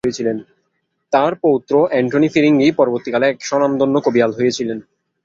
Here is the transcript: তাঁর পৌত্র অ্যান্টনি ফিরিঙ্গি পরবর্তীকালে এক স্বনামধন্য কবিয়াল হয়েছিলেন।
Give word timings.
তাঁর 1.13 1.31
পৌত্র 1.43 1.73
অ্যান্টনি 1.91 2.27
ফিরিঙ্গি 2.29 2.67
পরবর্তীকালে 2.71 3.25
এক 3.29 3.37
স্বনামধন্য 3.41 3.95
কবিয়াল 4.05 4.31
হয়েছিলেন। 4.37 4.79